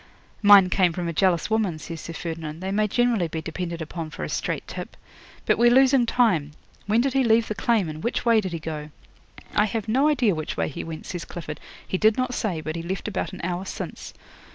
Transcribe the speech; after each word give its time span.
'"Mine 0.41 0.71
came 0.71 0.93
from 0.93 1.07
a 1.07 1.13
jealous 1.13 1.51
woman," 1.51 1.77
says 1.77 2.01
Sir 2.01 2.13
Ferdinand. 2.13 2.59
"They 2.59 2.71
may 2.71 2.87
generally 2.87 3.27
be 3.27 3.39
depended 3.39 3.83
upon 3.83 4.09
for 4.09 4.23
a 4.23 4.29
straight 4.29 4.67
tip. 4.67 4.97
But 5.45 5.59
we're 5.59 5.69
losing 5.69 6.07
time. 6.07 6.53
When 6.87 7.01
did 7.01 7.13
he 7.13 7.23
leave 7.23 7.47
the 7.47 7.53
claim, 7.53 7.87
and 7.87 8.03
which 8.03 8.25
way 8.25 8.41
did 8.41 8.51
he 8.51 8.57
go?" 8.57 8.89
'"I 9.53 9.65
have 9.65 9.87
no 9.87 10.07
idea 10.09 10.33
which 10.33 10.57
way 10.57 10.69
he 10.69 10.83
went," 10.83 11.05
says 11.05 11.23
Clifford. 11.23 11.59
"He 11.87 11.99
did 11.99 12.17
not 12.17 12.33
say, 12.33 12.61
but 12.61 12.75
he 12.75 12.81
left 12.81 13.07
about 13.07 13.31
an 13.31 13.41
hour 13.43 13.63
since." 13.63 14.15